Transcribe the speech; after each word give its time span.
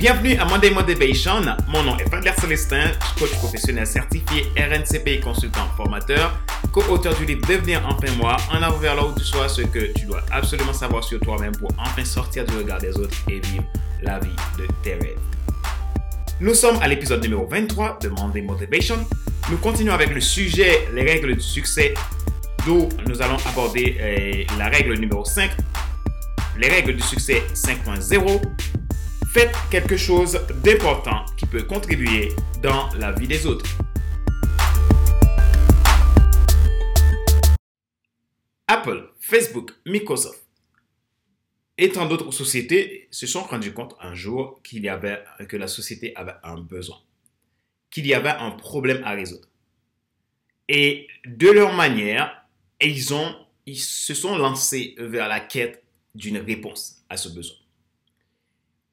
Bienvenue 0.00 0.34
à 0.38 0.46
Monday 0.46 0.70
Motivation. 0.70 1.42
Mon 1.68 1.82
nom 1.82 1.98
est 1.98 2.08
Fadler 2.08 2.32
Célestin, 2.40 2.90
coach 3.18 3.32
professionnel 3.32 3.86
certifié 3.86 4.46
RNCP 4.56 5.20
consultant 5.22 5.68
formateur, 5.76 6.40
co-auteur 6.72 7.14
du 7.16 7.26
livre 7.26 7.46
Devenir 7.46 7.82
enfin 7.86 8.10
moi, 8.16 8.34
en 8.50 8.62
avant 8.62 8.78
vers 8.78 8.94
là 8.94 9.04
où 9.04 9.12
tu 9.14 9.22
sois, 9.22 9.46
ce 9.50 9.60
que 9.60 9.92
tu 9.92 10.06
dois 10.06 10.22
absolument 10.30 10.72
savoir 10.72 11.04
sur 11.04 11.20
toi-même 11.20 11.54
pour 11.54 11.70
enfin 11.78 12.02
sortir 12.02 12.46
du 12.46 12.56
regard 12.56 12.80
des 12.80 12.96
autres 12.96 13.14
et 13.28 13.40
vivre 13.40 13.64
la 14.00 14.18
vie 14.20 14.34
de 14.56 14.66
tes 14.82 14.94
rêves. 14.94 15.18
Nous 16.40 16.54
sommes 16.54 16.78
à 16.80 16.88
l'épisode 16.88 17.22
numéro 17.22 17.46
23 17.46 17.98
de 18.00 18.08
Monday 18.08 18.40
Motivation. 18.40 19.06
Nous 19.50 19.58
continuons 19.58 19.92
avec 19.92 20.14
le 20.14 20.22
sujet 20.22 20.88
les 20.94 21.02
règles 21.02 21.34
du 21.34 21.42
succès, 21.42 21.92
d'où 22.64 22.88
nous 23.06 23.20
allons 23.20 23.36
aborder 23.46 23.98
euh, 24.00 24.56
la 24.58 24.70
règle 24.70 24.98
numéro 24.98 25.26
5, 25.26 25.50
les 26.56 26.68
règles 26.70 26.96
du 26.96 27.02
succès 27.02 27.42
5.0 27.52 28.40
Faites 29.32 29.54
quelque 29.70 29.96
chose 29.96 30.40
d'important 30.64 31.24
qui 31.36 31.46
peut 31.46 31.62
contribuer 31.62 32.32
dans 32.64 32.92
la 32.94 33.12
vie 33.12 33.28
des 33.28 33.46
autres. 33.46 33.64
Apple, 38.66 39.12
Facebook, 39.20 39.70
Microsoft 39.86 40.44
et 41.78 41.90
tant 41.90 42.06
d'autres 42.06 42.32
sociétés 42.32 43.06
se 43.12 43.28
sont 43.28 43.44
rendus 43.44 43.72
compte 43.72 43.94
un 44.00 44.16
jour 44.16 44.60
qu'il 44.64 44.82
y 44.82 44.88
avait, 44.88 45.22
que 45.48 45.56
la 45.56 45.68
société 45.68 46.12
avait 46.16 46.34
un 46.42 46.58
besoin, 46.58 46.98
qu'il 47.88 48.08
y 48.08 48.14
avait 48.14 48.30
un 48.30 48.50
problème 48.50 49.00
à 49.04 49.12
résoudre. 49.12 49.46
Et 50.66 51.06
de 51.24 51.50
leur 51.50 51.72
manière, 51.72 52.44
ils, 52.80 53.14
ont, 53.14 53.36
ils 53.64 53.78
se 53.78 54.12
sont 54.12 54.36
lancés 54.36 54.96
vers 54.98 55.28
la 55.28 55.38
quête 55.38 55.84
d'une 56.16 56.38
réponse 56.38 57.04
à 57.08 57.16
ce 57.16 57.28
besoin 57.28 57.60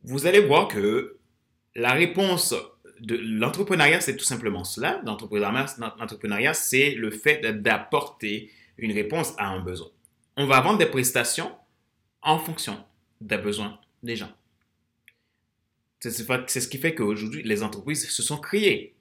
vous 0.07 0.25
allez 0.25 0.39
voir 0.39 0.70
que 0.70 1.17
la 1.75 1.91
réponse 1.91 2.55
de 3.02 3.15
l'entrepreneuriat, 3.15 3.99
c'est 3.99 4.15
tout 4.15 4.26
simplement 4.26 4.63
cela. 4.63 5.01
L'entrepreneuriat, 5.05 6.54
c'est 6.54 6.91
le 6.91 7.12
fait 7.12 7.41
d'apporter 7.62 8.49
une 8.77 8.93
réponse 8.93 9.34
à 9.37 9.49
un 9.49 9.59
besoin. 9.59 9.90
On 10.37 10.45
va 10.45 10.62
vendre 10.62 10.77
des 10.77 10.85
prestations 10.85 11.51
en 12.21 12.40
fonction 12.40 12.84
des 13.20 13.37
besoins 13.37 13.79
des 14.01 14.15
gens. 14.15 14.32
C'est 15.99 16.12
ce 16.12 16.67
qui 16.67 16.77
fait 16.77 16.95
qu'aujourd'hui, 16.95 17.43
les 17.43 17.62
entreprises 17.62 18.10
se 18.10 18.23
sont 18.23 18.37
créées. 18.37 18.95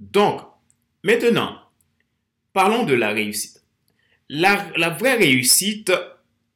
Donc, 0.00 0.40
maintenant, 1.04 1.60
parlons 2.52 2.84
de 2.84 2.94
la 2.94 3.10
réussite. 3.10 3.62
La, 4.28 4.72
la 4.76 4.90
vraie 4.90 5.16
réussite, 5.16 5.92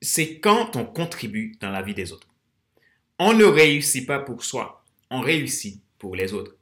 c'est 0.01 0.41
quand 0.41 0.75
on 0.75 0.84
contribue 0.84 1.57
dans 1.61 1.70
la 1.70 1.83
vie 1.83 1.95
des 1.95 2.12
autres. 2.12 2.34
On 3.19 3.33
ne 3.33 3.45
réussit 3.45 4.07
pas 4.07 4.19
pour 4.19 4.43
soi, 4.45 4.84
on 5.11 5.20
réussit 5.20 5.81
pour 5.98 6.17
les 6.17 6.33
autres. 6.33 6.57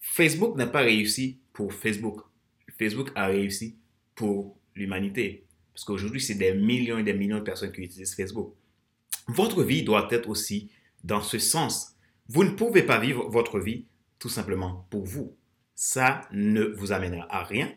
Facebook 0.00 0.56
n'a 0.56 0.66
pas 0.66 0.80
réussi 0.80 1.38
pour 1.52 1.72
Facebook. 1.72 2.20
Facebook 2.78 3.10
a 3.14 3.26
réussi 3.26 3.76
pour 4.14 4.58
l'humanité. 4.74 5.46
Parce 5.72 5.84
qu'aujourd'hui, 5.84 6.20
c'est 6.20 6.34
des 6.34 6.52
millions 6.54 6.98
et 6.98 7.02
des 7.02 7.14
millions 7.14 7.38
de 7.38 7.44
personnes 7.44 7.72
qui 7.72 7.82
utilisent 7.82 8.14
Facebook. 8.14 8.54
Votre 9.28 9.62
vie 9.62 9.82
doit 9.82 10.08
être 10.10 10.28
aussi 10.28 10.70
dans 11.04 11.22
ce 11.22 11.38
sens. 11.38 11.94
Vous 12.28 12.44
ne 12.44 12.50
pouvez 12.50 12.82
pas 12.82 12.98
vivre 12.98 13.28
votre 13.30 13.58
vie 13.58 13.86
tout 14.18 14.28
simplement 14.28 14.86
pour 14.90 15.04
vous. 15.04 15.36
Ça 15.74 16.22
ne 16.32 16.64
vous 16.64 16.92
amènera 16.92 17.26
à 17.30 17.44
rien. 17.44 17.72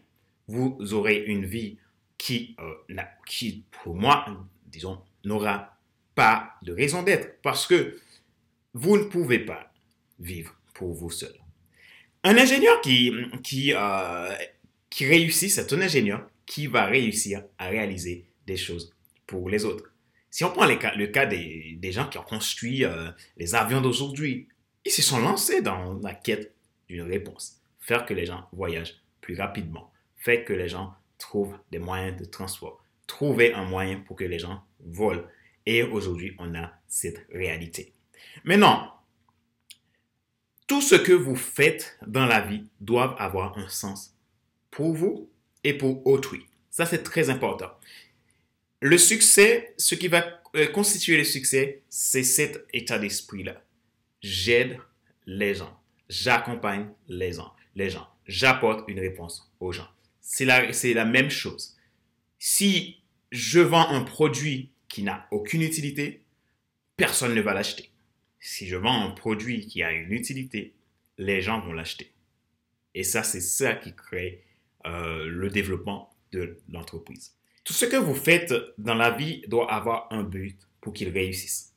Vous 0.47 0.77
aurez 0.93 1.23
une 1.27 1.45
vie 1.45 1.77
qui, 2.17 2.55
euh, 2.59 3.01
qui 3.25 3.63
pour 3.83 3.95
moi, 3.95 4.25
disons, 4.65 5.01
n'aura 5.23 5.77
pas 6.15 6.53
de 6.61 6.73
raison 6.73 7.03
d'être. 7.03 7.41
Parce 7.41 7.65
que 7.67 7.99
vous 8.73 8.97
ne 8.97 9.03
pouvez 9.03 9.39
pas 9.39 9.71
vivre 10.19 10.55
pour 10.73 10.93
vous 10.93 11.11
seul. 11.11 11.33
Un 12.23 12.37
ingénieur 12.37 12.79
qui, 12.81 13.11
qui, 13.43 13.73
euh, 13.73 14.35
qui 14.89 15.05
réussit, 15.05 15.49
c'est 15.49 15.73
un 15.73 15.81
ingénieur 15.81 16.27
qui 16.45 16.67
va 16.67 16.85
réussir 16.85 17.43
à 17.57 17.67
réaliser 17.67 18.25
des 18.45 18.57
choses 18.57 18.93
pour 19.25 19.49
les 19.49 19.65
autres. 19.65 19.91
Si 20.29 20.43
on 20.43 20.51
prend 20.51 20.65
le 20.65 20.75
cas, 20.75 20.93
le 20.95 21.07
cas 21.07 21.25
des, 21.25 21.77
des, 21.79 21.91
gens 21.91 22.07
qui 22.07 22.17
ont 22.17 22.23
construit 22.23 22.85
euh, 22.85 23.09
les 23.37 23.55
avions 23.55 23.81
d'aujourd'hui, 23.81 24.47
ils 24.85 24.91
se 24.91 25.01
sont 25.01 25.19
lancés 25.19 25.61
dans 25.61 25.99
la 25.99 26.13
quête 26.13 26.53
d'une 26.87 27.01
réponse. 27.01 27.59
Faire 27.79 28.05
que 28.05 28.13
les 28.13 28.25
gens 28.25 28.47
voyagent 28.53 29.01
plus 29.19 29.35
rapidement, 29.35 29.91
faire 30.15 30.45
que 30.45 30.53
les 30.53 30.67
gens 30.67 30.93
trouvent 31.17 31.57
des 31.71 31.79
moyens 31.79 32.19
de 32.19 32.25
transport, 32.25 32.83
trouver 33.07 33.53
un 33.53 33.65
moyen 33.65 33.99
pour 33.99 34.15
que 34.15 34.23
les 34.23 34.39
gens 34.39 34.63
volent. 34.79 35.23
Et 35.65 35.83
aujourd'hui, 35.83 36.35
on 36.39 36.55
a 36.55 36.71
cette 36.87 37.25
réalité. 37.31 37.93
Maintenant, 38.43 38.93
tout 40.67 40.81
ce 40.81 40.95
que 40.95 41.11
vous 41.11 41.35
faites 41.35 41.97
dans 42.07 42.25
la 42.25 42.41
vie 42.41 42.63
doit 42.79 43.21
avoir 43.21 43.57
un 43.57 43.67
sens 43.67 44.15
pour 44.71 44.93
vous 44.93 45.29
et 45.63 45.73
pour 45.73 46.05
autrui. 46.07 46.45
Ça, 46.69 46.85
c'est 46.85 47.03
très 47.03 47.29
important. 47.29 47.71
Le 48.79 48.97
succès, 48.97 49.73
ce 49.77 49.95
qui 49.95 50.07
va 50.07 50.41
euh, 50.55 50.67
constituer 50.67 51.17
le 51.17 51.23
succès, 51.23 51.83
c'est 51.89 52.23
cet 52.23 52.65
état 52.73 52.97
d'esprit-là. 52.97 53.61
J'aide 54.21 54.79
les 55.25 55.53
gens. 55.55 55.77
J'accompagne 56.09 56.87
les 57.07 57.33
gens. 57.33 57.53
Les 57.75 57.89
gens. 57.89 58.07
J'apporte 58.25 58.87
une 58.87 58.99
réponse 58.99 59.51
aux 59.59 59.71
gens. 59.71 59.87
C'est 60.21 60.45
la, 60.45 60.73
c'est 60.73 60.93
la 60.93 61.05
même 61.05 61.29
chose. 61.29 61.77
Si 62.39 63.01
je 63.31 63.59
vends 63.59 63.89
un 63.89 64.01
produit 64.01 64.70
qui 64.91 65.03
n'a 65.03 65.27
aucune 65.31 65.61
utilité, 65.61 66.21
personne 66.97 67.33
ne 67.33 67.41
va 67.41 67.53
l'acheter 67.53 67.91
si 68.41 68.67
je 68.67 68.75
vends 68.75 69.05
un 69.05 69.11
produit 69.11 69.67
qui 69.67 69.83
a 69.83 69.91
une 69.91 70.11
utilité, 70.11 70.73
les 71.17 71.41
gens 71.41 71.61
vont 71.61 71.73
l'acheter. 71.73 72.11
Et 72.95 73.03
ça, 73.03 73.23
c'est 73.23 73.39
ça 73.39 73.75
qui 73.75 73.95
crée 73.95 74.43
euh, 74.85 75.27
le 75.27 75.49
développement 75.49 76.13
de 76.33 76.57
l'entreprise. 76.69 77.35
Tout 77.63 77.73
ce 77.73 77.85
que 77.85 77.95
vous 77.95 78.15
faites 78.15 78.53
dans 78.79 78.95
la 78.95 79.11
vie 79.11 79.43
doit 79.47 79.71
avoir 79.71 80.07
un 80.11 80.23
but 80.23 80.57
pour 80.81 80.91
qu'il 80.91 81.09
réussisse. 81.09 81.73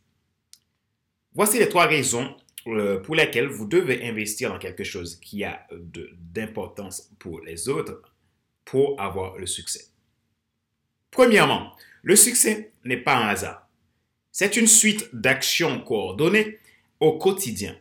Voici 1.35 1.59
les 1.59 1.69
trois 1.69 1.87
raisons 1.87 2.35
euh, 2.67 2.99
pour 2.99 3.15
lesquelles 3.15 3.49
vous 3.49 3.67
devez 3.67 4.09
investir 4.09 4.49
dans 4.51 4.59
quelque 4.59 4.85
chose 4.85 5.17
qui 5.21 5.45
a 5.45 5.67
d'importance 5.71 7.11
pour 7.19 7.43
les 7.43 7.69
autres 7.69 8.01
pour 8.65 8.99
avoir 8.99 9.37
le 9.37 9.47
succès. 9.47 9.89
Premièrement, 11.15 11.71
le 12.03 12.17
succès 12.17 12.73
n'est 12.85 12.97
pas 12.97 13.15
un 13.15 13.29
hasard. 13.29 13.69
C'est 14.33 14.57
une 14.57 14.67
suite 14.67 15.09
d'actions 15.13 15.81
coordonnées 15.81 16.59
au 16.99 17.19
quotidien, 17.19 17.79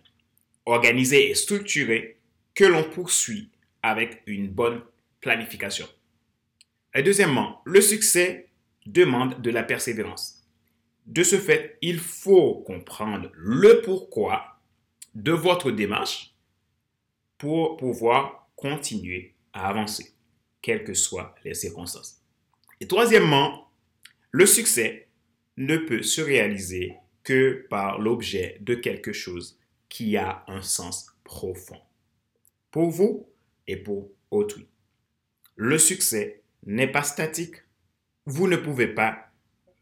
organisées 0.68 1.32
et 1.32 1.34
structurées 1.34 2.20
que 2.54 2.64
l'on 2.64 2.84
poursuit 2.84 3.50
avec 3.82 4.22
une 4.28 4.50
bonne 4.50 4.84
planification. 5.20 5.88
Et 6.94 7.02
deuxièmement, 7.02 7.64
le 7.66 7.82
succès 7.82 8.50
demande 8.86 9.42
de 9.42 9.50
la 9.50 9.64
persévérance. 9.64 10.46
De 11.08 11.24
ce 11.24 11.40
fait, 11.40 11.80
il 11.82 11.98
faut 11.98 12.62
comprendre 12.68 13.32
le 13.34 13.82
pourquoi 13.82 14.60
de 15.16 15.32
votre 15.32 15.72
démarche 15.72 16.36
pour 17.40 17.78
pouvoir 17.78 18.48
continuer 18.56 19.34
à 19.54 19.70
avancer, 19.70 20.14
quelles 20.62 20.84
que 20.84 20.94
soient 20.94 21.34
les 21.44 21.56
circonstances. 21.56 22.23
Et 22.80 22.88
troisièmement, 22.88 23.70
le 24.32 24.46
succès 24.46 25.08
ne 25.58 25.78
peut 25.78 26.02
se 26.02 26.22
réaliser 26.22 26.96
que 27.24 27.66
par 27.70 28.00
l'objet 28.00 28.58
de 28.62 28.76
quelque 28.76 29.14
chose 29.14 29.58
qui 29.90 30.18
a 30.18 30.44
un 30.48 30.62
sens 30.62 31.16
profond. 31.24 31.80
Pour 32.72 32.90
vous 32.90 33.30
et 33.68 33.78
pour 33.78 34.12
autrui. 34.32 34.68
Le 35.56 35.78
succès 35.78 36.42
n'est 36.66 36.92
pas 36.92 37.04
statique. 37.04 37.58
Vous 38.26 38.48
ne 38.48 38.58
pouvez 38.58 38.88
pas 38.88 39.30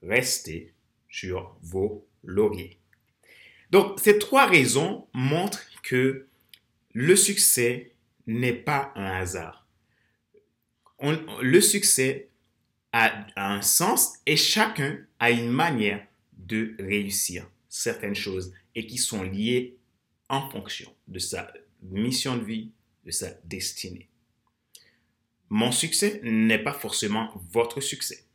rester 0.04 0.74
sur 1.10 1.56
vos 1.62 2.06
lauriers. 2.24 2.78
Donc, 3.70 4.00
ces 4.00 4.20
trois 4.20 4.46
raisons 4.46 5.08
montrent 5.14 5.66
que 5.84 6.28
le 6.94 7.16
succès 7.16 7.94
n'est 8.28 8.54
pas 8.54 8.92
un 8.96 9.06
hasard. 9.06 9.66
le 11.00 11.62
succès 11.62 12.31
a, 12.94 13.26
un 13.36 13.62
sens 13.62 14.14
et 14.26 14.36
chacun 14.36 15.00
a 15.20 15.32
une 15.32 15.50
manière 15.50 16.06
de 16.34 16.76
réussir 16.80 17.50
certaines 17.70 18.16
choses 18.16 18.54
et 18.76 18.86
qui 18.86 18.98
sont 18.98 19.24
liées 19.24 19.78
en 20.30 20.50
fonction 20.50 20.94
de 21.08 21.20
sa 21.20 21.52
mission 21.82 22.38
de 22.38 22.44
vie, 22.44 22.72
de 23.06 23.12
sa 23.12 23.32
destinée. 23.46 24.10
Mon 25.50 25.72
succès 25.72 26.22
n'est 26.24 26.64
pas 26.64 26.74
forcément 26.74 27.32
votre 27.52 27.82
succès. 27.82 28.26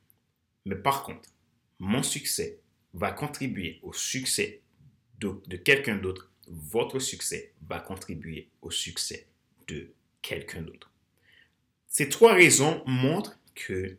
Mais 0.65 0.77
par 0.77 1.05
contre, 1.05 1.31
mon 1.79 2.03
succès 2.03 2.61
va 2.93 3.13
contribuer 3.13 3.79
au 3.83 3.93
succès 3.93 4.63
de, 5.19 5.41
de 5.47 5.57
quelqu'un 5.57 5.97
d'autre. 5.97 6.31
Votre 6.49 6.99
succès 6.99 7.55
va 7.67 7.81
contribuer 7.81 8.51
au 8.63 8.71
succès 8.71 9.27
de 9.69 9.93
quelqu'un 10.23 10.63
d'autre. 10.63 10.93
Ces 11.89 12.09
trois 12.09 12.35
raisons 12.35 12.83
montrent 12.87 13.39
que 13.55 13.97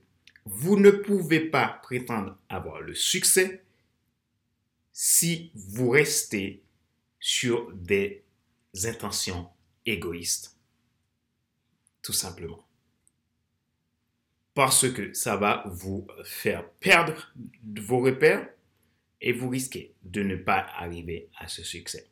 vous 0.50 0.78
ne 0.78 0.92
pouvez 0.92 1.42
pas 1.42 1.80
prétendre 1.84 2.38
avoir 2.48 2.82
le 2.82 2.96
succès 2.96 3.64
si 4.94 5.52
vous 5.54 5.90
restez 5.90 6.64
sur 7.20 7.72
des 7.74 8.24
intentions 8.86 9.50
égoïstes. 9.86 10.56
Tout 12.02 12.14
simplement. 12.14 12.64
Parce 14.54 14.90
que 14.90 15.14
ça 15.14 15.36
va 15.36 15.64
vous 15.68 16.08
faire 16.24 16.68
perdre 16.80 17.34
vos 17.82 18.00
repères 18.00 18.48
et 19.20 19.34
vous 19.34 19.50
risquez 19.50 19.94
de 20.04 20.24
ne 20.24 20.36
pas 20.36 20.66
arriver 20.78 21.30
à 21.38 21.48
ce 21.48 21.64
succès. 21.64 22.08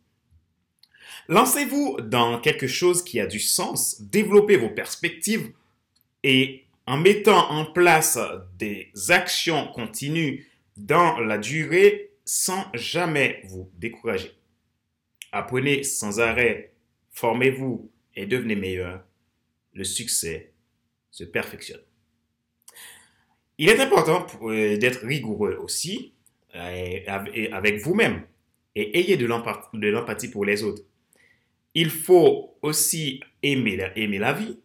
Lancez-vous 1.29 2.01
dans 2.01 2.41
quelque 2.41 2.67
chose 2.67 3.03
qui 3.03 3.19
a 3.19 3.27
du 3.27 3.39
sens, 3.39 4.01
développez 4.01 4.57
vos 4.57 4.69
perspectives 4.69 5.53
et 6.23 6.64
en 6.87 6.97
mettant 6.97 7.49
en 7.51 7.65
place 7.65 8.19
des 8.57 8.91
actions 9.09 9.67
continues 9.67 10.47
dans 10.77 11.19
la 11.19 11.37
durée 11.37 12.11
sans 12.25 12.65
jamais 12.73 13.41
vous 13.45 13.71
décourager. 13.77 14.31
Apprenez 15.31 15.83
sans 15.83 16.19
arrêt, 16.19 16.73
formez-vous 17.11 17.89
et 18.15 18.25
devenez 18.25 18.55
meilleur. 18.55 19.03
Le 19.73 19.83
succès 19.83 20.53
se 21.11 21.23
perfectionne. 21.23 21.81
Il 23.57 23.69
est 23.69 23.79
important 23.79 24.25
euh, 24.43 24.77
d'être 24.77 25.05
rigoureux 25.05 25.57
aussi 25.61 26.13
euh, 26.55 26.99
avec 27.51 27.81
vous-même 27.81 28.23
et 28.75 28.99
ayez 28.99 29.17
de 29.17 29.25
l'empathie 29.25 30.29
pour 30.29 30.45
les 30.45 30.63
autres. 30.63 30.83
Il 31.73 31.89
faut 31.89 32.57
aussi 32.61 33.21
aimer 33.43 33.75
la, 33.77 33.97
aimer 33.97 34.17
la 34.17 34.33
vie, 34.33 34.59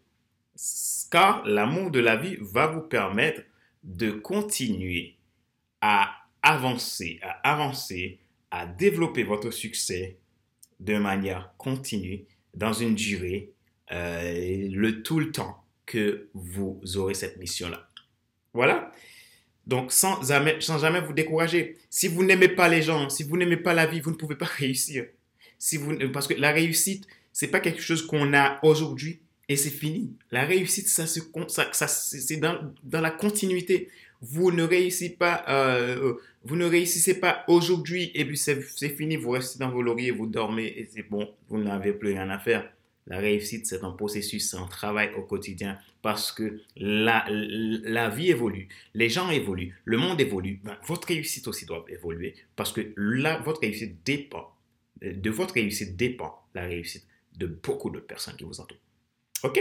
car 1.11 1.45
l'amour 1.47 1.91
de 1.91 1.99
la 2.01 2.17
vie 2.17 2.37
va 2.41 2.69
vous 2.69 2.81
permettre 2.81 3.43
de 3.83 4.11
continuer 4.11 5.17
à 5.81 6.13
avancer, 6.43 7.19
à 7.23 7.53
avancer, 7.53 8.21
à 8.51 8.67
développer 8.67 9.25
votre 9.25 9.51
succès 9.51 10.19
de 10.79 10.97
manière 10.97 11.53
continue 11.59 12.25
dans 12.55 12.73
une 12.73 12.95
durée, 12.95 13.53
euh, 13.93 14.69
le 14.71 15.03
tout 15.03 15.21
le 15.21 15.31
temps 15.31 15.65
que 15.87 16.29
vous 16.35 16.81
aurez 16.97 17.15
cette 17.15 17.37
mission-là. 17.39 17.89
Voilà. 18.55 18.93
Donc, 19.67 19.93
sans 19.93 20.23
jamais, 20.23 20.61
sans 20.61 20.79
jamais 20.79 21.01
vous 21.01 21.13
décourager. 21.13 21.77
Si 21.91 22.09
vous 22.09 22.25
n'aimez 22.25 22.49
pas 22.49 22.69
les 22.69 22.83
gens, 22.83 23.09
si 23.09 23.23
vous 23.23 23.37
n'aimez 23.37 23.57
pas 23.57 23.75
la 23.75 23.87
vie, 23.87 24.01
vous 24.01 24.11
ne 24.11 24.17
pouvez 24.17 24.37
pas 24.37 24.47
réussir. 24.59 25.07
Si 25.59 25.77
vous, 25.77 25.97
parce 26.13 26.27
que 26.27 26.35
la 26.35 26.53
réussite, 26.53 27.07
c'est 27.33 27.49
pas 27.49 27.61
quelque 27.61 27.83
chose 27.83 28.07
qu'on 28.07 28.33
a 28.33 28.59
aujourd'hui 28.65 29.21
et 29.51 29.57
c'est 29.57 29.71
fini. 29.71 30.17
La 30.31 30.45
réussite, 30.45 30.87
ça, 30.87 31.09
se, 31.09 31.19
ça, 31.49 31.89
c'est 31.89 32.37
dans, 32.37 32.73
dans, 32.85 33.01
la 33.01 33.11
continuité. 33.11 33.89
Vous 34.23 34.53
ne 34.53 34.63
réussissez 34.63 35.17
pas, 35.17 35.45
euh, 35.49 36.15
vous 36.45 36.55
ne 36.55 36.67
réussissez 36.67 37.19
pas 37.19 37.45
aujourd'hui 37.49 38.13
et 38.15 38.25
puis 38.25 38.39
c'est 38.39 38.61
fini. 38.91 39.17
Vous 39.17 39.31
restez 39.31 39.59
dans 39.59 39.71
vos 39.71 39.83
lauriers, 39.83 40.13
vous 40.13 40.29
dormez 40.29 40.67
et 40.67 40.89
c'est 40.95 41.03
bon. 41.03 41.35
Vous 41.49 41.59
n'avez 41.59 41.93
plus 41.93 42.11
rien 42.11 42.31
à 42.31 42.39
faire. 42.39 42.71
La 43.09 43.19
réussite, 43.19 43.67
c'est 43.67 43.83
un 43.83 43.91
processus, 43.91 44.49
c'est 44.49 44.57
un 44.57 44.69
travail 44.69 45.11
au 45.17 45.23
quotidien 45.23 45.81
parce 46.01 46.31
que 46.31 46.61
la, 46.77 47.27
la 47.29 48.09
vie 48.09 48.31
évolue, 48.31 48.69
les 48.95 49.09
gens 49.09 49.31
évoluent, 49.31 49.75
le 49.85 49.99
monde 49.99 50.21
évolue. 50.21 50.61
Ben, 50.63 50.77
votre 50.87 51.09
réussite 51.09 51.49
aussi 51.49 51.67
doit 51.67 51.85
évoluer 51.89 52.37
parce 52.55 52.73
que 52.73 52.95
votre 53.43 53.63
réussite 53.63 53.97
dépend, 54.07 54.55
de 55.03 55.31
votre 55.31 55.55
réussite 55.55 55.97
dépend 55.97 56.41
la 56.55 56.67
réussite 56.67 57.05
de 57.37 57.49
beaucoup 57.49 57.91
d'autres 57.91 58.07
personnes 58.07 58.37
qui 58.37 58.45
vous 58.45 58.61
entourent. 58.61 58.79
OK 59.43 59.61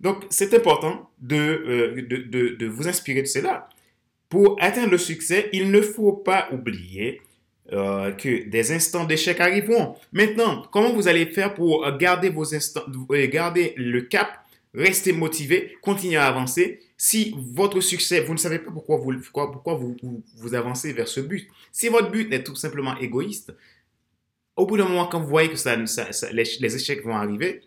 Donc, 0.00 0.24
c'est 0.30 0.52
important 0.54 1.10
de, 1.20 1.36
euh, 1.36 2.02
de, 2.02 2.16
de, 2.16 2.48
de, 2.56 2.66
vous 2.66 2.88
inspirer 2.88 3.22
de 3.22 3.26
cela. 3.26 3.68
Pour 4.28 4.56
atteindre 4.60 4.90
le 4.90 4.98
succès, 4.98 5.48
il 5.52 5.70
ne 5.70 5.80
faut 5.80 6.12
pas 6.12 6.48
oublier 6.52 7.22
euh, 7.72 8.12
que 8.12 8.48
des 8.48 8.72
instants 8.72 9.04
d'échec 9.04 9.40
arriveront. 9.40 9.96
Maintenant, 10.12 10.66
comment 10.70 10.92
vous 10.92 11.08
allez 11.08 11.26
faire 11.26 11.54
pour 11.54 11.90
garder 11.96 12.28
vos 12.28 12.54
instants, 12.54 12.84
euh, 13.10 13.26
garder 13.28 13.74
le 13.76 14.02
cap, 14.02 14.28
rester 14.72 15.12
motivé, 15.12 15.76
continuer 15.82 16.16
à 16.16 16.26
avancer? 16.26 16.80
Si 16.96 17.34
votre 17.36 17.80
succès, 17.80 18.20
vous 18.20 18.32
ne 18.32 18.38
savez 18.38 18.58
pas 18.58 18.70
pourquoi 18.70 18.98
vous, 18.98 19.18
pourquoi, 19.20 19.50
pourquoi 19.50 19.74
vous, 19.74 19.96
vous, 20.36 20.54
avancez 20.54 20.92
vers 20.92 21.08
ce 21.08 21.20
but. 21.20 21.48
Si 21.72 21.88
votre 21.88 22.10
but 22.10 22.32
est 22.32 22.44
tout 22.44 22.54
simplement 22.54 22.96
égoïste, 22.98 23.52
au 24.56 24.64
bout 24.64 24.76
d'un 24.76 24.84
moment, 24.84 25.06
quand 25.06 25.20
vous 25.20 25.28
voyez 25.28 25.50
que 25.50 25.56
ça, 25.56 25.76
les, 26.32 26.76
échecs 26.76 27.04
vont 27.04 27.16
arriver, 27.16 27.62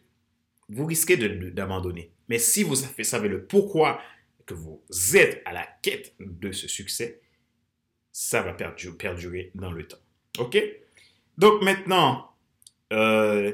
vous 0.69 0.86
risquez 0.86 1.18
d'abandonner. 1.18 2.12
Mais 2.27 2.39
si 2.39 2.63
vous 2.63 2.75
savez 2.75 3.27
le 3.27 3.45
pourquoi 3.45 4.01
que 4.45 4.54
vous 4.54 4.81
êtes 5.16 5.42
à 5.45 5.54
la 5.54 5.68
quête 5.81 6.13
de 6.19 6.51
ce 6.51 6.68
succès, 6.68 7.21
ça 8.12 8.42
va 8.42 8.54
perdurer 8.54 9.51
dans 9.56 9.71
le 9.71 9.88
temps. 9.88 9.98
OK? 10.39 10.57
Donc 11.38 11.62
maintenant, 11.62 12.31
euh, 12.94 13.51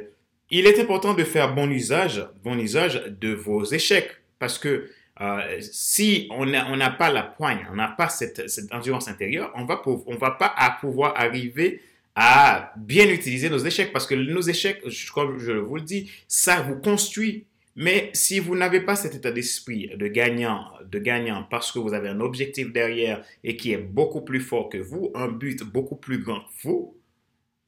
il 0.50 0.68
est 0.68 0.80
important 0.80 1.14
de 1.14 1.24
faire 1.24 1.54
bon 1.54 1.70
usage, 1.70 2.28
bon 2.44 2.58
usage 2.60 3.04
de 3.06 3.34
vos 3.34 3.64
échecs 3.66 4.12
parce 4.40 4.58
que 4.58 4.90
euh, 5.22 5.62
si 5.62 6.28
on 6.32 6.46
n'a 6.46 6.90
pas 6.92 7.10
la 7.10 7.24
poigne, 7.24 7.66
on 7.72 7.76
n'a 7.76 7.88
pas 7.88 8.10
cette, 8.10 8.50
cette, 8.50 8.74
endurance 8.74 9.08
intérieure, 9.08 9.52
on 9.56 9.66
va 9.66 9.82
on 9.86 10.16
va 10.16 10.32
pas 10.32 10.54
pouvoir 10.82 11.14
arriver 11.16 11.82
à 12.16 12.74
bien 12.78 13.10
utiliser 13.10 13.50
nos 13.50 13.60
échecs 13.60 13.92
parce 13.92 14.08
que 14.08 14.16
nos 14.16 14.42
échecs, 14.42 14.82
comme 15.14 15.38
je 15.38 15.52
vous 15.52 15.76
le 15.76 15.82
dis, 15.82 16.10
ça 16.28 16.62
vous 16.62 16.80
construit 16.80 17.46
mais 17.76 18.10
si 18.14 18.40
vous 18.40 18.56
n'avez 18.56 18.80
pas 18.80 18.96
cet 18.96 19.16
état 19.16 19.32
d'esprit 19.32 19.90
de 19.98 20.08
gagnant, 20.08 20.72
de 20.86 20.98
gagnant 20.98 21.44
parce 21.44 21.74
que 21.74 21.80
vous 21.80 21.94
avez 21.94 22.08
un 22.08 22.22
objectif 22.22 22.72
derrière 22.72 23.24
et 23.44 23.58
qui 23.58 23.74
est 23.74 23.78
beaucoup 23.78 24.22
plus 24.22 24.40
fort 24.40 24.70
que 24.70 24.78
vous, 24.78 25.12
un 25.14 25.28
but 25.28 25.62
beaucoup 25.64 25.98
plus 25.98 26.20
grand 26.20 26.40
que 26.40 26.64
vous, 26.64 26.98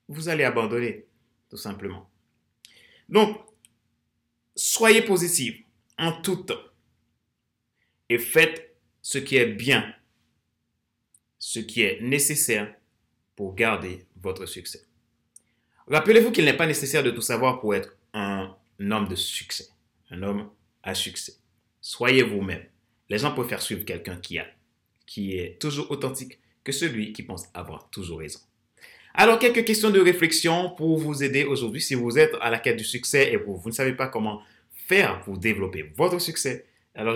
vous 0.08 0.30
allez 0.30 0.46
abandonner, 0.46 1.06
tout 1.50 1.58
simplement. 1.58 2.10
Donc, 3.10 3.38
soyez 4.56 5.02
positif 5.02 5.62
en 5.98 6.14
tout 6.22 6.38
temps 6.38 6.56
et 8.08 8.18
faites 8.18 8.78
ce 9.02 9.18
qui 9.18 9.36
est 9.36 9.48
bien, 9.48 9.94
ce 11.38 11.60
qui 11.60 11.82
est 11.82 12.00
nécessaire 12.02 12.74
pour 13.38 13.56
garder 13.56 14.06
votre 14.22 14.46
succès. 14.46 14.82
Rappelez-vous 15.88 16.32
qu'il 16.32 16.44
n'est 16.44 16.58
pas 16.58 16.68
nécessaire 16.68 17.04
de 17.04 17.12
tout 17.12 17.22
savoir 17.22 17.62
pour 17.62 17.74
être 17.74 17.96
un 18.14 18.54
homme 18.82 19.08
de 19.08 19.16
succès 19.16 19.70
un 20.12 20.24
homme 20.24 20.50
à 20.84 20.94
succès. 20.94 21.34
Soyez 21.82 22.24
vous-même. 22.24 22.64
Les 23.10 23.18
gens 23.18 23.32
préfèrent 23.32 23.62
suivre 23.62 23.86
quelqu'un 23.86 24.18
qui, 24.18 25.38
est 25.38 25.60
toujours 25.60 25.90
authentique 25.92 26.40
que 26.64 26.72
celui 26.72 27.14
qui 27.14 27.24
pense 27.24 27.46
avoir 27.54 27.90
toujours 27.90 28.20
raison. 28.20 28.40
Alors, 29.14 29.40
quelques 29.40 29.66
questions 29.66 29.90
de 29.90 30.00
réflexion 30.00 30.70
pour 30.72 30.98
vous 30.98 31.24
aider 31.24 31.44
aujourd'hui 31.44 31.82
si 31.82 31.96
vous 31.96 32.20
êtes 32.20 32.36
à 32.42 32.52
la 32.52 32.60
quête 32.60 32.78
du 32.78 32.84
succès 32.84 33.32
et 33.32 33.38
vous, 33.38 33.58
vous 33.58 33.70
ne 33.70 33.74
savez 33.74 33.94
pas 33.94 34.08
comment 34.08 34.42
faire 34.72 35.22
pour 35.22 35.38
développer 35.38 35.92
votre 35.96 36.20
succès. 36.20 36.66
Alors, 36.94 37.16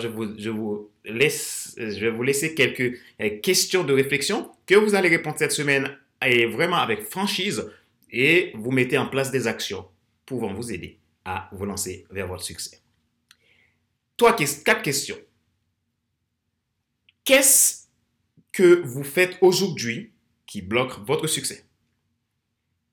laisse, 1.05 1.73
je 1.77 1.99
vais 1.99 2.09
vous 2.09 2.23
laisser 2.23 2.55
quelques 2.55 2.99
euh, 3.19 3.39
questions 3.41 3.83
de 3.83 3.93
réflexion 3.93 4.51
que 4.65 4.75
vous 4.75 4.95
allez 4.95 5.09
répondre 5.09 5.37
cette 5.37 5.51
semaine 5.51 5.97
et 6.25 6.45
vraiment 6.45 6.77
avec 6.77 7.01
franchise 7.03 7.71
et 8.09 8.51
vous 8.55 8.71
mettez 8.71 8.97
en 8.97 9.07
place 9.07 9.31
des 9.31 9.47
actions 9.47 9.87
pouvant 10.25 10.53
vous 10.53 10.71
aider 10.71 10.99
à 11.25 11.49
vous 11.51 11.65
lancer 11.65 12.05
vers 12.09 12.27
votre 12.27 12.43
succès. 12.43 12.79
Toi, 14.17 14.33
quatre 14.33 14.81
questions. 14.81 15.17
Qu'est-ce 17.23 17.87
que 18.51 18.81
vous 18.83 19.03
faites 19.03 19.37
aujourd'hui 19.41 20.13
qui 20.45 20.61
bloque 20.61 20.99
votre 21.05 21.27
succès? 21.27 21.65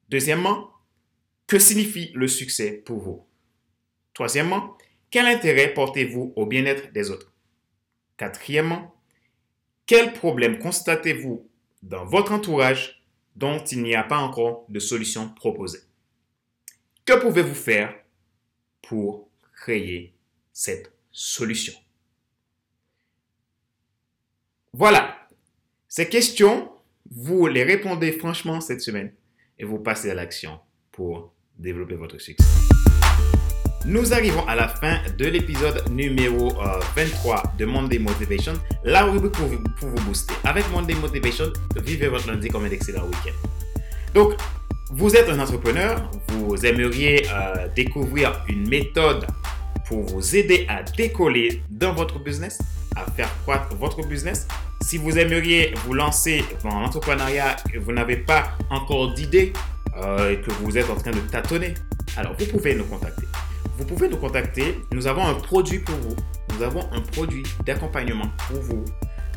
Deuxièmement, 0.08 0.70
que 1.47 1.58
signifie 1.58 2.12
le 2.14 2.28
succès 2.28 2.73
pour 2.73 3.00
vous? 3.00 3.26
Troisièmement, 4.14 4.76
quel 5.11 5.26
intérêt 5.26 5.75
portez-vous 5.75 6.32
au 6.37 6.47
bien-être 6.47 6.92
des 6.92 7.11
autres? 7.11 7.32
Quatrièmement, 8.16 8.94
quels 9.87 10.12
problèmes 10.12 10.58
constatez-vous 10.58 11.49
dans 11.82 12.04
votre 12.04 12.32
entourage 12.32 12.98
dont 13.38 13.62
il 13.71 13.83
n'y 13.85 13.95
a 13.95 14.02
pas 14.02 14.18
encore 14.18 14.64
de 14.68 14.80
solution 14.80 15.28
proposée? 15.28 15.78
Que 17.04 17.21
pouvez-vous 17.21 17.54
faire 17.54 17.95
pour 18.83 19.28
créer 19.54 20.14
cette 20.52 20.92
solution? 21.12 21.73
Voilà. 24.73 25.16
Ces 25.87 26.09
questions, 26.09 26.71
vous 27.11 27.47
les 27.47 27.62
répondez 27.62 28.12
franchement 28.12 28.61
cette 28.61 28.80
semaine 28.80 29.14
et 29.57 29.64
vous 29.64 29.78
passez 29.78 30.11
à 30.11 30.14
l'action 30.14 30.59
pour 30.90 31.33
développer 31.57 31.95
votre 31.95 32.18
succès. 32.18 32.45
Nous 33.85 34.12
arrivons 34.12 34.47
à 34.47 34.54
la 34.54 34.68
fin 34.68 34.99
de 35.16 35.26
l'épisode 35.26 35.82
numéro 35.90 36.52
23 36.97 37.37
euh, 37.37 37.49
de 37.58 37.64
Monday 37.64 37.99
Motivation, 37.99 38.52
la 38.85 39.04
rubrique 39.04 39.32
pour, 39.32 39.88
vous 39.88 40.04
booster. 40.04 40.35
Avec 40.44 40.68
Monday 40.70 40.94
Motivation, 40.94 41.52
vivez 41.82 42.08
votre 42.08 42.28
lundi 42.28 42.49
comme 42.49 42.64
un 42.64 42.70
excellent 42.70 43.04
week-end. 43.04 43.49
Donc, 44.14 44.35
vous 44.90 45.14
êtes 45.14 45.28
un 45.28 45.38
entrepreneur, 45.38 46.11
vous 46.28 46.66
aimeriez 46.66 47.26
euh, 47.32 47.68
découvrir 47.75 48.44
une 48.49 48.68
méthode 48.68 49.26
pour 49.87 50.02
vous 50.02 50.37
aider 50.37 50.66
à 50.68 50.82
décoller 50.82 51.62
dans 51.70 51.94
votre 51.94 52.18
business, 52.18 52.58
à 52.97 53.11
faire 53.12 53.30
croître 53.42 53.75
votre 53.76 54.06
business. 54.06 54.49
Si 54.82 54.99
vous 54.99 55.18
aimeriez 55.18 55.73
vous 55.85 55.94
lancer 55.94 56.44
dans 56.62 56.80
l'entrepreneuriat 56.80 57.56
et 57.73 57.78
vous 57.78 57.92
n'avez 57.92 58.16
pas 58.16 58.52
encore 58.70 59.14
d'idée, 59.14 59.52
euh, 59.97 60.32
et 60.32 60.40
que 60.40 60.50
vous 60.62 60.76
êtes 60.76 60.90
en 60.90 60.97
train 60.97 61.11
de 61.11 61.20
tâtonner, 61.20 61.75
alors 62.16 62.35
vous 62.38 62.47
pouvez 62.47 62.75
nous 62.75 62.85
contacter. 62.85 63.26
Vous 63.78 63.85
pouvez 63.85 64.08
nous 64.08 64.16
contacter. 64.16 64.76
Nous 64.90 65.06
avons 65.06 65.25
un 65.25 65.35
produit 65.35 65.78
pour 65.78 65.94
vous. 65.94 66.16
Nous 66.52 66.62
avons 66.64 66.82
un 66.92 67.00
produit 67.00 67.44
d'accompagnement 67.64 68.28
pour 68.49 68.61
vous. 68.61 68.85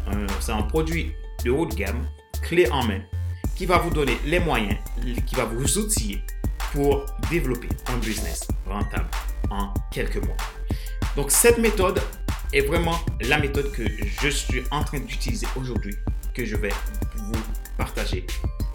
Euh, 0.07 0.27
c'est 0.39 0.51
un 0.51 0.63
produit 0.63 1.12
de 1.45 1.51
haut 1.51 1.67
de 1.67 1.75
gamme, 1.75 2.07
clé 2.41 2.67
en 2.71 2.83
main, 2.83 3.01
qui 3.55 3.67
va 3.67 3.77
vous 3.77 3.91
donner 3.91 4.17
les 4.25 4.39
moyens, 4.39 4.79
qui 5.27 5.36
va 5.36 5.45
vous 5.45 5.77
outiller 5.77 6.24
pour 6.74 7.05
développer 7.29 7.69
un 7.93 7.98
business 7.98 8.48
rentable 8.65 9.10
en 9.51 9.71
quelques 9.91 10.25
mois. 10.25 10.38
Donc 11.15 11.29
cette 11.29 11.60
méthode 11.60 12.01
est 12.51 12.62
vraiment 12.62 12.98
la 13.21 13.38
méthode 13.38 13.71
que 13.71 13.83
je 14.21 14.27
suis 14.29 14.63
en 14.71 14.83
train 14.83 15.01
d'utiliser 15.01 15.45
aujourd'hui, 15.55 15.93
que 16.33 16.45
je 16.45 16.55
vais 16.55 16.74
vous 17.15 17.41
partager 17.77 18.25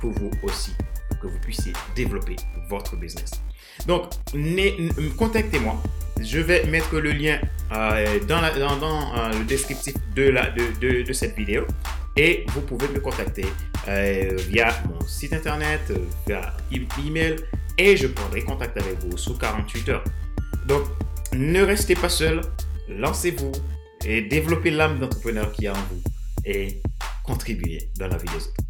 pour 0.00 0.12
vous 0.12 0.30
aussi, 0.44 0.70
pour 1.08 1.18
que 1.18 1.26
vous 1.26 1.40
puissiez 1.40 1.72
développer 1.96 2.36
votre 2.68 2.94
business. 2.94 3.32
Donc, 3.86 4.04
contactez-moi. 5.16 5.82
Je 6.20 6.40
vais 6.40 6.64
mettre 6.64 6.98
le 6.98 7.12
lien 7.12 7.38
euh, 7.72 8.20
dans, 8.26 8.42
euh, 8.42 9.32
le 9.38 9.44
descriptif 9.44 9.94
de, 10.14 11.12
cette 11.12 11.36
vidéo 11.36 11.64
et 12.16 12.46
vous 12.48 12.62
pouvez 12.62 12.88
me 12.88 13.00
contacter 13.00 13.44
euh, 13.88 14.36
via 14.48 14.72
mon 14.88 15.00
site 15.06 15.34
internet, 15.34 15.92
via 16.26 16.56
email 17.04 17.36
et 17.76 17.96
je 17.96 18.06
prendrai 18.06 18.42
contact 18.42 18.76
avec 18.78 18.98
vous 19.00 19.16
sous 19.16 19.36
48 19.36 19.88
heures. 19.90 20.04
Donc, 20.66 20.84
ne 21.32 21.62
restez 21.62 21.94
pas 21.94 22.08
seul, 22.08 22.40
lancez-vous 22.88 23.52
et 24.04 24.22
développez 24.22 24.70
l'âme 24.70 24.98
d'entrepreneur 24.98 25.52
qui 25.52 25.66
a 25.66 25.72
en 25.72 25.76
vous 25.90 26.02
et 26.44 26.80
contribuez 27.24 27.90
dans 27.98 28.08
la 28.08 28.16
vie 28.16 28.28
des 28.28 28.36
autres. 28.36 28.65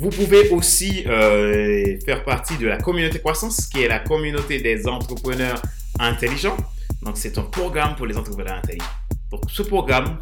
Vous 0.00 0.10
pouvez 0.10 0.50
aussi 0.50 1.02
euh, 1.08 1.98
faire 2.06 2.24
partie 2.24 2.56
de 2.56 2.68
la 2.68 2.78
communauté 2.78 3.18
croissance, 3.18 3.66
qui 3.66 3.82
est 3.82 3.88
la 3.88 3.98
communauté 3.98 4.60
des 4.60 4.86
entrepreneurs 4.86 5.60
intelligents. 5.98 6.56
Donc, 7.02 7.16
c'est 7.16 7.36
un 7.36 7.42
programme 7.42 7.96
pour 7.96 8.06
les 8.06 8.16
entrepreneurs 8.16 8.58
intelligents. 8.58 8.86
Donc, 9.32 9.42
ce 9.48 9.62
programme 9.62 10.20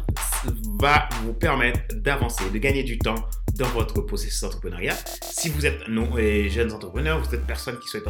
va 0.79 1.07
vous 1.23 1.33
permettre 1.33 1.79
d'avancer, 1.93 2.49
de 2.51 2.57
gagner 2.57 2.81
du 2.81 2.97
temps 2.97 3.27
dans 3.53 3.67
votre 3.67 4.01
processus 4.01 4.41
d'entrepreneuriat. 4.41 4.95
Si 5.21 5.49
vous 5.49 5.67
êtes 5.67 5.87
non, 5.87 6.09
euh, 6.17 6.49
jeunes 6.49 6.71
entrepreneurs, 6.73 7.21
vous 7.21 7.35
êtes 7.35 7.45
personne 7.45 7.77
qui 7.77 7.87
souhaite 7.87 8.05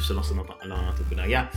se 0.00 0.12
lancer 0.14 0.32
dans 0.34 0.76
l'entrepreneuriat, 0.76 1.50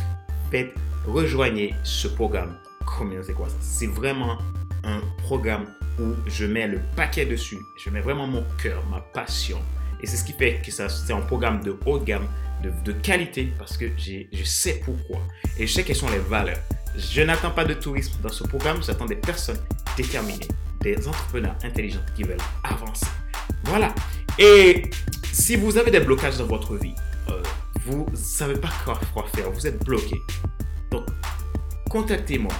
faites, 0.51 0.73
rejoignez 1.05 1.73
ce 1.85 2.09
programme 2.09 2.57
Communauté 2.85 3.31
Croissance. 3.31 3.61
C'est 3.61 3.87
vraiment 3.87 4.37
un 4.83 4.99
programme 5.23 5.67
où 5.99 6.15
je 6.27 6.45
mets 6.45 6.67
le 6.67 6.79
paquet 6.95 7.25
dessus. 7.25 7.57
Je 7.77 7.89
mets 7.89 8.01
vraiment 8.01 8.27
mon 8.27 8.43
cœur, 8.61 8.83
ma 8.89 8.99
passion. 8.99 9.59
Et 10.01 10.07
c'est 10.07 10.17
ce 10.17 10.23
qui 10.23 10.33
fait 10.33 10.61
que 10.63 10.71
c'est 10.71 11.13
un 11.13 11.21
programme 11.21 11.63
de 11.63 11.75
haute 11.85 12.03
gamme, 12.03 12.27
de, 12.63 12.91
qualité, 12.91 13.51
parce 13.57 13.77
que 13.77 13.85
je 13.97 14.43
sais 14.43 14.81
pourquoi. 14.85 15.21
Et 15.57 15.65
je 15.65 15.73
sais 15.73 15.83
quelles 15.83 15.95
sont 15.95 16.09
les 16.09 16.19
valeurs. 16.19 16.59
Je 16.95 17.21
n'attends 17.21 17.51
pas 17.51 17.65
de 17.65 17.73
tourisme 17.73 18.13
dans 18.21 18.29
ce 18.29 18.43
programme, 18.43 18.81
j'attends 18.83 19.05
des 19.05 19.15
personnes 19.15 19.59
déterminées, 19.95 20.47
des 20.81 21.07
entrepreneurs 21.07 21.55
intelligents 21.63 22.05
qui 22.15 22.23
veulent 22.23 22.37
avancer. 22.63 23.07
Voilà. 23.63 23.93
Et 24.37 24.89
si 25.31 25.55
vous 25.55 25.77
avez 25.77 25.91
des 25.91 25.99
blocages 25.99 26.37
dans 26.37 26.45
votre 26.45 26.75
vie, 26.75 26.95
euh, 27.29 27.41
vous 27.85 28.05
ne 28.11 28.15
savez 28.15 28.55
pas 28.55 28.71
quoi 28.83 29.25
faire, 29.35 29.51
vous 29.51 29.65
êtes 29.65 29.83
bloqué. 29.83 30.21
Donc, 30.91 31.05
contactez-moi 31.89 32.53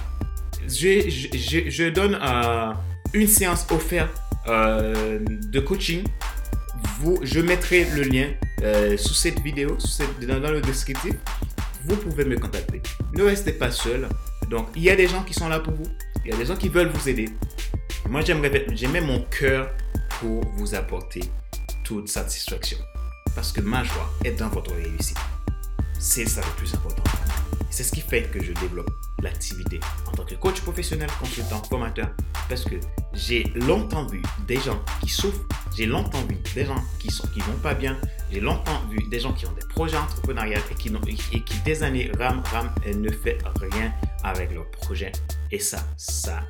je, 0.68 1.90
donne 1.90 2.18
euh, 2.22 2.74
une 3.14 3.28
séance 3.28 3.66
offerte 3.72 4.16
euh, 4.48 5.20
de 5.20 5.60
coaching. 5.60 6.04
Je 7.22 7.40
mettrai 7.40 7.86
le 7.96 8.04
lien 8.04 8.30
euh, 8.64 8.98
sous 8.98 9.14
cette 9.14 9.40
vidéo, 9.40 9.78
dans, 10.22 10.52
le 10.52 10.62
descriptif. 10.62 11.14
Vous 11.86 11.96
pouvez 11.96 12.26
me 12.26 12.38
contacter. 12.38 12.82
Ne 13.14 13.24
restez 13.24 13.54
pas 13.54 13.72
seul. 13.72 14.08
Donc, 14.50 14.68
il 14.76 14.84
y 14.84 14.90
a 14.90 14.96
des 14.96 15.08
gens 15.08 15.24
qui 15.24 15.34
sont 15.34 15.48
là 15.48 15.60
pour 15.60 15.74
vous. 15.74 15.88
Il 16.26 16.32
y 16.32 16.34
a 16.34 16.38
des 16.38 16.46
gens 16.46 16.56
qui 16.56 16.70
veulent 16.70 16.90
vous 16.90 17.10
aider. 17.10 17.30
Moi, 18.10 18.22
j'aimerais, 18.22 18.66
j'aimais 18.74 19.02
mon 19.02 19.22
cœur 19.24 19.70
pour 20.20 20.44
vous 20.56 20.76
apporter 20.76 21.22
toute 21.84 22.10
satisfaction. 22.10 22.78
Parce 23.36 23.52
que 23.52 23.62
ma 23.62 23.84
joie 23.84 24.10
est 24.24 24.32
dans 24.32 24.50
votre 24.50 24.74
réussite. 24.74 25.18
C'est 26.00 26.28
ça 26.28 26.42
le 26.42 26.52
plus 26.58 26.74
important. 26.74 27.04
C'est 27.70 27.84
ce 27.84 27.92
qui 27.92 28.02
fait 28.02 28.24
que 28.24 28.44
je 28.44 28.54
développe 28.54 28.90
l'activité 29.22 29.80
en 30.08 30.12
tant 30.12 30.24
que 30.24 30.36
coach 30.36 30.62
professionnel, 30.62 31.10
consultant, 31.20 31.62
formateur, 31.64 32.10
parce 32.50 32.64
que 32.64 32.76
j'ai 33.14 33.44
longtemps 33.56 34.06
vu 34.06 34.22
des 34.48 34.60
gens 34.60 34.80
qui 35.02 35.10
souffrent, 35.10 35.46
j'ai 35.76 35.86
longtemps 35.86 36.24
vu 36.30 36.38
des 36.54 36.66
gens 36.66 36.84
qui 37.00 37.10
sont 37.10 37.28
qui 37.28 37.40
vont 37.42 37.58
pas 37.64 37.74
bien, 37.74 37.98
j'ai 38.32 38.40
longtemps 38.40 38.82
vu 38.90 38.98
des 39.10 39.20
gens 39.20 39.34
qui 39.34 39.46
ont 39.46 39.52
des 39.54 39.66
projets 39.68 39.98
entrepreneuriaux 39.98 40.60
et 41.32 41.42
qui, 41.42 41.60
des 41.66 41.84
années 41.84 42.12
rament, 42.20 42.44
rament 42.52 42.74
et 42.86 42.94
ne 42.94 43.10
font 43.12 43.30
rien 43.72 43.94
avec 44.24 44.54
leurs 44.54 44.70
projets. 44.72 45.12
Et 45.52 45.60
ça, 45.60 45.80
ça 45.98 46.42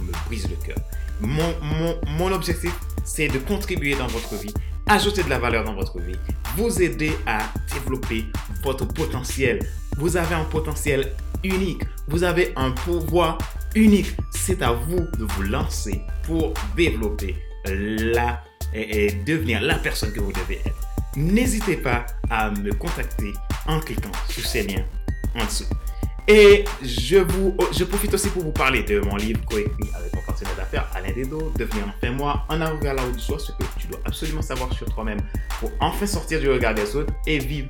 me 0.00 0.12
brise 0.26 0.48
le 0.48 0.56
cœur. 0.56 0.78
Mon, 1.20 1.54
mon, 1.62 2.00
mon 2.06 2.32
objectif, 2.32 2.74
c'est 3.04 3.28
de 3.28 3.38
contribuer 3.38 3.94
dans 3.96 4.06
votre 4.06 4.34
vie, 4.36 4.54
ajouter 4.86 5.22
de 5.22 5.28
la 5.28 5.38
valeur 5.38 5.64
dans 5.64 5.74
votre 5.74 5.98
vie, 6.00 6.16
vous 6.56 6.82
aider 6.82 7.12
à 7.26 7.38
développer 7.72 8.26
votre 8.62 8.86
potentiel. 8.86 9.60
Vous 9.96 10.16
avez 10.16 10.34
un 10.34 10.44
potentiel 10.44 11.12
unique. 11.44 11.82
Vous 12.08 12.24
avez 12.24 12.52
un 12.56 12.70
pouvoir 12.70 13.38
unique. 13.74 14.16
C'est 14.30 14.62
à 14.62 14.72
vous 14.72 15.06
de 15.18 15.24
vous 15.24 15.42
lancer 15.42 16.00
pour 16.24 16.54
développer 16.76 17.36
la 17.66 18.42
et, 18.74 19.12
devenir 19.26 19.60
la 19.60 19.76
personne 19.76 20.12
que 20.12 20.20
vous 20.20 20.32
devez 20.32 20.60
être. 20.64 20.86
N'hésitez 21.16 21.76
pas 21.76 22.06
à 22.30 22.50
me 22.50 22.72
contacter 22.72 23.32
en 23.66 23.80
cliquant 23.80 24.12
sur 24.28 24.44
ces 24.44 24.62
liens 24.62 24.84
en 25.34 25.44
dessous. 25.44 25.64
Et 26.28 26.64
je, 26.82 27.16
vous, 27.16 27.56
je 27.76 27.82
profite 27.82 28.14
aussi 28.14 28.28
pour 28.28 28.44
vous 28.44 28.52
parler 28.52 28.84
de 28.84 29.00
mon 29.00 29.16
livre 29.16 29.44
coécrit 29.46 29.90
avec 29.94 30.14
mon 30.14 30.22
partenaire 30.22 30.54
d'affaires, 30.54 30.88
Alain 30.94 31.12
Dedo, 31.12 31.52
Devenir 31.58 31.84
enfin 31.88 32.12
moi, 32.12 32.44
en 32.48 32.60
avant 32.60 32.78
vers 32.78 32.94
la 32.94 33.04
haut 33.04 33.10
du 33.10 33.18
ce 33.18 33.32
que 33.32 33.64
tu 33.78 33.88
dois 33.88 33.98
absolument 34.04 34.42
savoir 34.42 34.72
sur 34.72 34.86
toi-même 34.94 35.20
pour 35.58 35.72
enfin 35.80 36.06
sortir 36.06 36.38
du 36.38 36.48
regard 36.48 36.74
des 36.74 36.94
autres 36.94 37.12
et 37.26 37.38
vivre 37.38 37.68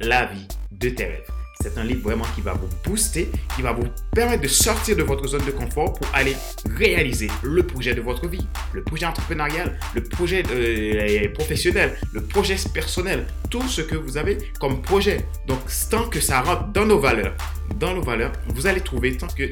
la 0.00 0.26
vie 0.26 0.46
de 0.70 0.90
tes 0.90 1.06
rêves. 1.06 1.37
C'est 1.60 1.76
un 1.76 1.82
livre 1.82 2.02
vraiment 2.02 2.24
qui 2.36 2.40
va 2.40 2.52
vous 2.52 2.68
booster, 2.84 3.28
qui 3.56 3.62
va 3.62 3.72
vous 3.72 3.88
permettre 4.12 4.42
de 4.42 4.48
sortir 4.48 4.94
de 4.94 5.02
votre 5.02 5.26
zone 5.26 5.44
de 5.44 5.50
confort 5.50 5.92
pour 5.92 6.06
aller 6.14 6.36
réaliser 6.76 7.28
le 7.42 7.64
projet 7.64 7.96
de 7.96 8.00
votre 8.00 8.28
vie, 8.28 8.46
le 8.72 8.84
projet 8.84 9.06
entrepreneurial, 9.06 9.76
le 9.92 10.04
projet 10.04 10.44
euh, 10.52 11.28
professionnel, 11.34 11.96
le 12.12 12.22
projet 12.22 12.54
personnel, 12.72 13.26
tout 13.50 13.66
ce 13.66 13.80
que 13.80 13.96
vous 13.96 14.16
avez 14.16 14.38
comme 14.60 14.82
projet. 14.82 15.26
Donc, 15.48 15.58
tant 15.90 16.08
que 16.08 16.20
ça 16.20 16.42
rentre 16.42 16.68
dans 16.68 16.86
nos 16.86 17.00
valeurs, 17.00 17.34
dans 17.74 17.92
nos 17.92 18.02
valeurs, 18.02 18.32
vous 18.54 18.68
allez 18.68 18.80
trouver, 18.80 19.16
tant 19.16 19.26
que 19.26 19.42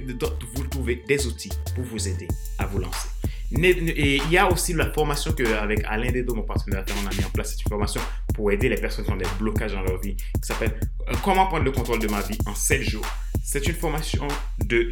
vous 0.55 0.65
trouvez 0.69 1.03
des 1.09 1.27
outils 1.27 1.53
pour 1.75 1.83
vous 1.83 2.07
aider 2.07 2.29
à 2.59 2.67
vous 2.67 2.79
lancer. 2.79 3.16
Et 3.53 4.17
il 4.17 4.31
y 4.31 4.39
a 4.39 4.51
aussi 4.51 4.73
la 4.73 4.91
formation 4.93 5.33
qu'avec 5.33 5.85
Alain 5.85 6.11
Dedo, 6.11 6.35
mon 6.35 6.43
partenaire, 6.43 6.85
on 7.03 7.07
a 7.07 7.15
mis 7.15 7.25
en 7.25 7.31
place. 7.31 7.51
C'est 7.51 7.63
une 7.63 7.69
formation 7.69 8.01
pour 8.35 8.51
aider 8.51 8.69
les 8.69 8.77
personnes 8.77 9.05
qui 9.05 9.13
ont 9.13 9.17
des 9.17 9.27
blocages 9.39 9.73
dans 9.73 9.83
leur 9.83 10.01
vie 10.01 10.17
qui 10.17 10.27
s'appelle 10.43 10.79
euh, 11.09 11.15
Comment 11.23 11.47
prendre 11.47 11.65
le 11.65 11.71
contrôle 11.71 12.01
de 12.01 12.09
ma 12.09 12.21
vie 12.23 12.39
en 12.47 12.55
7 12.55 12.83
jours. 12.83 13.07
C'est 13.43 13.67
une 13.69 13.75
formation 13.75 14.27
de, 14.65 14.91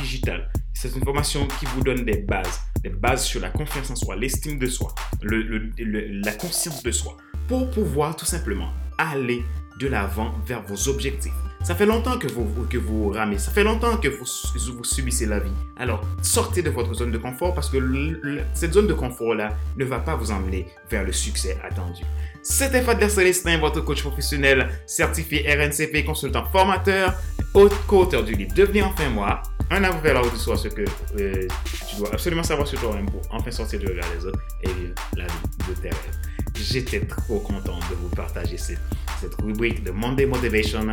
digitale. 0.00 0.50
C'est 0.72 0.94
une 0.94 1.04
formation 1.04 1.46
qui 1.58 1.66
vous 1.66 1.82
donne 1.82 2.04
des 2.04 2.18
bases, 2.18 2.60
des 2.82 2.90
bases 2.90 3.24
sur 3.24 3.40
la 3.40 3.50
confiance 3.50 3.90
en 3.90 3.96
soi, 3.96 4.16
l'estime 4.16 4.58
de 4.58 4.66
soi, 4.66 4.94
la 5.22 6.32
conscience 6.32 6.82
de 6.82 6.90
soi, 6.90 7.16
pour 7.48 7.70
pouvoir 7.70 8.16
tout 8.16 8.24
simplement 8.24 8.72
aller 8.98 9.42
de 9.82 9.88
l'avant 9.88 10.32
vers 10.46 10.62
vos 10.62 10.88
objectifs. 10.88 11.32
Ça 11.62 11.74
fait 11.74 11.86
longtemps 11.86 12.18
que 12.18 12.26
vous, 12.26 12.46
que 12.68 12.78
vous 12.78 13.10
ramez, 13.10 13.38
ça 13.38 13.52
fait 13.52 13.62
longtemps 13.62 13.96
que 13.96 14.08
vous, 14.08 14.24
vous 14.24 14.84
subissez 14.84 15.26
la 15.26 15.38
vie. 15.38 15.52
Alors, 15.76 16.02
sortez 16.20 16.62
de 16.62 16.70
votre 16.70 16.94
zone 16.94 17.12
de 17.12 17.18
confort 17.18 17.54
parce 17.54 17.68
que 17.68 17.78
cette 18.54 18.72
zone 18.72 18.86
de 18.88 18.94
confort-là 18.94 19.50
ne 19.76 19.84
va 19.84 20.00
pas 20.00 20.16
vous 20.16 20.30
emmener 20.32 20.66
vers 20.90 21.04
le 21.04 21.12
succès 21.12 21.58
attendu. 21.62 22.02
C'était 22.42 22.82
Fadler 22.82 23.08
Célestin, 23.08 23.58
votre 23.58 23.80
coach 23.80 24.02
professionnel 24.02 24.68
certifié 24.86 25.46
RNCP, 25.54 26.04
consultant 26.04 26.44
formateur, 26.50 27.14
co-auteur 27.86 28.24
du 28.24 28.34
livre 28.34 28.54
Devenir 28.54 28.86
enfin 28.88 29.08
moi, 29.10 29.42
un 29.70 29.84
avant 29.84 30.00
vers 30.00 30.14
la 30.14 30.22
haute 30.22 30.36
soi, 30.36 30.56
ce 30.56 30.68
que 30.68 30.82
euh, 31.18 31.46
tu 31.88 31.96
dois 31.96 32.12
absolument 32.12 32.42
savoir 32.42 32.66
sur 32.66 32.80
toi-même 32.80 33.06
pour 33.06 33.22
enfin 33.30 33.50
sortir 33.50 33.78
de 33.78 33.88
regard 33.88 34.10
des 34.18 34.26
autres 34.26 34.40
et 34.62 34.68
vivre 34.68 34.94
la 35.16 35.24
vie 35.24 35.68
de 35.68 35.74
tes 35.74 35.90
rêves. 35.90 36.31
J'étais 36.56 37.00
trop 37.00 37.40
content 37.40 37.78
de 37.90 37.94
vous 37.96 38.08
partager 38.08 38.56
cette, 38.56 38.80
cette 39.20 39.34
rubrique 39.42 39.82
de 39.82 39.90
Monday 39.90 40.26
Motivation, 40.26 40.86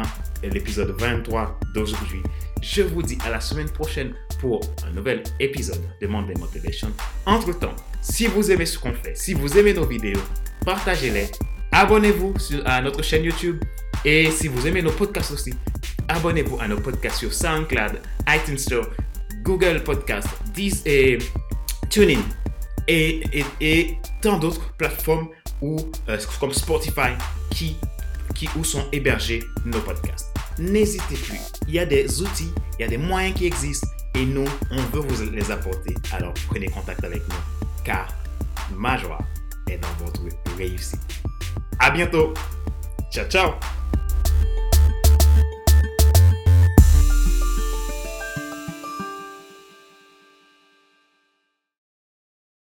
l'épisode 0.44 0.96
23 0.98 1.60
d'aujourd'hui. 1.74 2.22
Je 2.62 2.82
vous 2.82 3.02
dis 3.04 3.18
à 3.26 3.30
la 3.30 3.40
semaine 3.40 3.70
prochaine 3.70 4.14
pour 4.40 4.62
un 4.88 4.92
nouvel 4.92 5.24
épisode 5.40 5.82
de 6.02 6.08
Monday 6.08 6.34
Motivation. 6.40 6.90
Entre-temps, 7.26 7.76
si 8.02 8.28
vous 8.28 8.52
aimez 8.52 8.66
ce 8.66 8.80
qu'on 8.80 8.94
fait, 8.94 9.16
si 9.16 9.34
vous 9.34 9.58
aimez 9.58 9.74
nos 9.74 9.86
vidéos, 9.86 10.22
partagez-les, 10.66 11.32
abonnez-vous 11.72 12.34
à 12.66 12.82
notre 12.82 13.04
chaîne 13.04 13.24
YouTube 13.24 13.62
et 14.06 14.32
si 14.32 14.48
vous 14.48 14.66
aimez 14.68 14.82
nos 14.82 14.92
podcasts 14.92 15.32
aussi, 15.32 15.54
abonnez-vous 16.08 16.58
à 16.60 16.68
nos 16.68 16.80
podcasts 16.80 17.20
sur 17.20 17.34
SoundCloud, 17.34 18.02
iTunes 18.28 18.58
Store, 18.58 18.88
Google 19.44 19.84
Podcast, 19.84 20.28
Deezer 20.54 20.82
et 20.86 21.18
TuneIn 21.90 22.22
et, 22.88 23.22
et, 23.34 23.46
et 23.62 23.98
tant 24.22 24.38
d'autres 24.38 24.74
plateformes 24.74 25.30
ou 25.62 25.78
euh, 26.08 26.18
comme 26.40 26.54
Spotify 26.54 27.12
qui, 27.52 27.78
qui, 28.36 28.50
où 28.56 28.64
sont 28.64 28.86
hébergés 28.92 29.44
nos 29.66 29.80
podcasts. 29.80 30.28
N'hésitez 30.58 31.16
plus. 31.16 31.40
Il 31.68 31.74
y 31.74 31.80
a 31.80 31.86
des 31.86 32.22
outils, 32.22 32.52
il 32.78 32.82
y 32.82 32.86
a 32.86 32.88
des 32.88 32.98
moyens 32.98 33.36
qui 33.38 33.46
existent 33.46 33.88
et 34.16 34.26
nous, 34.26 34.48
on 34.72 34.82
veut 34.94 35.02
vous 35.02 35.32
les 35.32 35.52
apporter. 35.52 35.96
Alors 36.12 36.34
prenez 36.48 36.68
contact 36.68 37.04
avec 37.04 37.22
nous 37.28 37.36
car 37.84 38.08
ma 38.76 38.98
joie 38.98 39.20
est 39.70 39.78
dans 39.78 40.06
votre 40.06 40.22
réussite. 40.58 41.00
À 41.80 41.92
bientôt. 41.92 42.34
Ciao, 43.12 43.26
ciao. 43.28 43.79